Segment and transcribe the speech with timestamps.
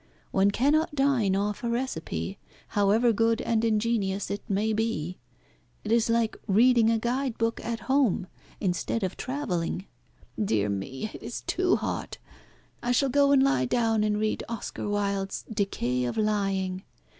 [0.31, 5.19] One cannot dine off a recipe, however good and ingenious it may be.
[5.83, 8.25] It is like reading a guide book at home
[8.59, 9.85] instead of travelling.
[10.43, 12.17] Dear me, it is too hot!
[12.81, 16.81] I shall go and lie down and read Oscar Wilde's 'Decay of Lying.'